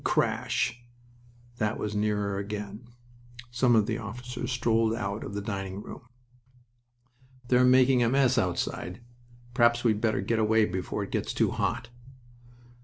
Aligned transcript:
Crash!" 0.03 0.83
That 1.59 1.77
was 1.77 1.95
nearer 1.95 2.39
again. 2.39 2.87
Some 3.51 3.75
of 3.75 3.85
the 3.85 3.99
officers 3.99 4.51
strolled 4.51 4.95
out 4.95 5.23
of 5.23 5.35
the 5.35 5.43
dining 5.43 5.79
room. 5.83 6.07
"They're 7.49 7.63
making 7.63 8.01
a 8.01 8.09
mess 8.09 8.35
outside. 8.35 9.01
Perhaps 9.53 9.83
we'd 9.83 10.01
better 10.01 10.21
get 10.21 10.39
away 10.39 10.65
before 10.65 11.03
it 11.03 11.11
gets 11.11 11.35
too 11.35 11.51
hot." 11.51 11.89